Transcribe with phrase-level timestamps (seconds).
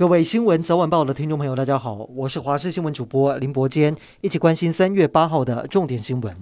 [0.00, 6.34] 各位新闻早晚报的听众朋友，大家好，我是华视新闻主播林伯坚，一起关心三月八号的重点新闻。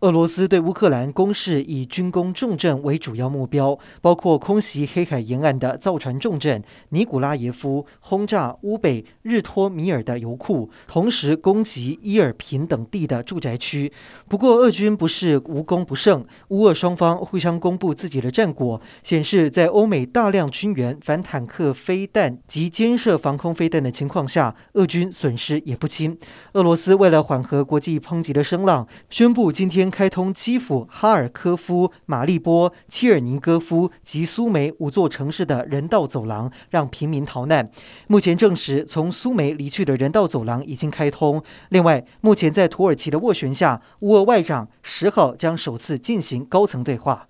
[0.00, 13.90] 俄罗斯对乌克兰攻势以军工重镇为主要目标，包括空袭黑海沿岸的造船重镇尼古拉耶夫，轰炸乌北日托米尔的油库，同时攻击伊尔平等地的住宅区。
[14.28, 26.18] 不过，俄军不是无功不胜，乌俄双方互相公布自己的战果，显示在欧美大量军援反坦克飞弹及肩射防空飞弹的情况下，俄军损失也不轻。
[26.52, 29.85] 俄罗斯为了缓和国际抨击的声浪，宣布今天。
[29.90, 37.70] 开通基辅、哈尔科夫、马利波、切尔尼戈夫及苏梅五座城市的人道走廊，让平民逃难。
[38.06, 41.42] 目前证实，从苏梅离去的人道走廊已经开通。
[41.68, 47.28] 另外，目前在土耳其的斡旋下，乌俄外长十号将首次进行高层对话。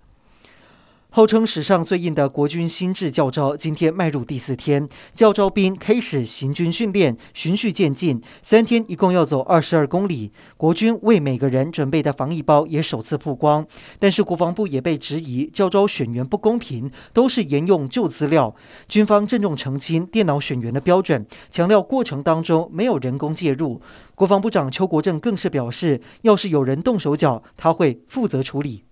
[1.16, 10.30] 号称史上最硬的国军新制教招，今天迈入第四天，教招兵开始行军训练，循序渐进，三天一共要走二十二公里。
[10.58, 13.66] 国军为每个人准备的防疫包也首次曝光，
[13.98, 18.54] 但是国防部也被质疑教招选员不公平，都是沿用旧资料。
[18.86, 23.80] 军方郑重澄清电脑选员的标准，强调过程当中没有人工介入。
[24.14, 28.82] 国防部长邱国正更是表示，要是有人动手脚，他会负责处理。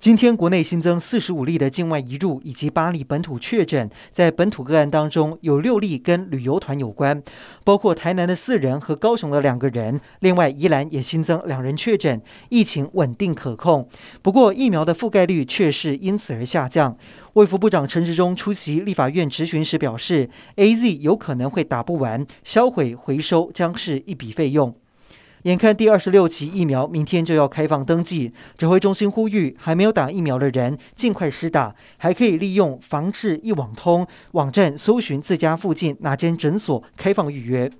[0.00, 7.22] 今天国内新增四十五例的境外移入以及八例本土确诊，在本土个案当中有六例跟旅游团有关，
[7.64, 13.86] 包括台南的四人和高雄的两个人，另外宜兰也新增两人确诊，疫情稳定可控。
[14.22, 16.96] 不过疫苗的覆盖率却是因此而下降。
[17.34, 24.74] 卫福部长陈时中出席立法院质询时表示，AZ 有可能会打不完，销毁回收将是一笔费用。
[25.44, 37.70] 眼看第二十六期疫苗明天就要开放登记，指挥中心呼吁还没有打疫苗的人尽快施打，还可以利用防治一网通网站搜寻自家附近哪间诊所开放预约。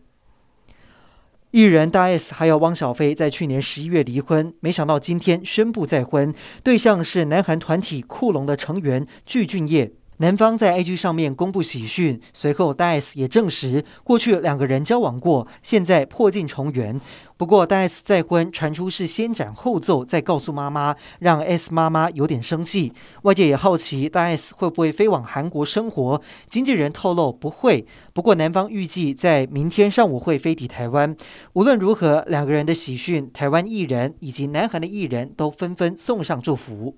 [1.50, 6.32] 艺人大 S 还有汪小菲在去年十一月离婚，没想到今天宣布再婚，
[6.62, 9.90] 对象是南韩团体酷龙的成员具俊晔。
[10.20, 17.00] 男方在 IG 上面公布喜讯，随后大 S 也证实过去两个人交往过，现在破镜重圆。
[17.38, 22.92] 不过大 S 再婚传出是先斩后奏，再告诉妈妈，让 S 妈妈有点生气。
[23.22, 26.20] 外界也好奇大 S 会不会飞往韩国生活，
[26.50, 27.86] 经纪人透露不会。
[28.12, 31.16] 不过男方预计在明天上午会飞抵台湾。
[31.54, 36.94] 无论如何，两个人的喜讯，台湾艺人以及南韩的艺人都纷纷送上祝福。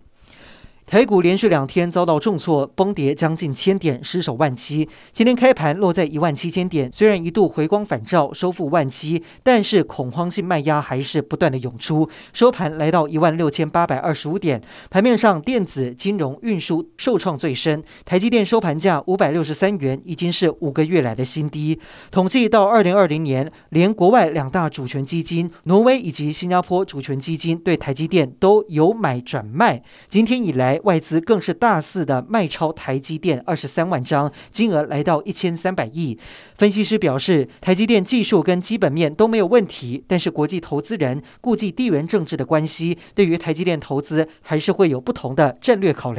[0.85, 4.87] 台股连续两天遭到重挫，崩跌将近千点，失守万七。
[5.11, 12.07] 今天开盘落在一万七千点，虽然一度回光返照，收复万七，但是恐慌性卖压还是不断的涌出。
[12.35, 14.61] 收盘来到一万六千八百二十五点，
[14.91, 17.83] 盘面上电子、金融、运输受创最深。
[18.05, 21.79] 台积电收盘价五百六十三元，已经是五个月来的新低。
[22.11, 29.83] 统计到二零二零年，连国外两大主权基金挪威以及新加坡主权基金对台积电都由买转卖。
[30.11, 36.19] 今天以来，外资更是大肆的卖超台积电二十三万张，金额来到一千三百亿。
[36.57, 46.19] 分析师表示，台积电技术跟基本面都没有问题，但是国际投资人顾忌地缘政治的关系，对于台积电投资还是会有不同的战略考量。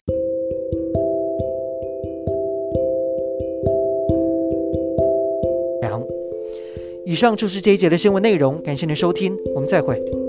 [7.05, 10.22] 以上就是这一节的新闻内容，感谢您的收听，我们再会。